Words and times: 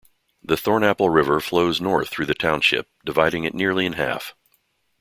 The 0.41 0.55
Thornapple 0.55 1.13
River 1.13 1.39
flows 1.39 1.79
north 1.79 2.09
through 2.09 2.25
the 2.25 2.33
township, 2.33 2.87
dividing 3.05 3.43
it 3.43 3.53
nearly 3.53 3.85
in 3.85 3.93
half. 3.93 4.33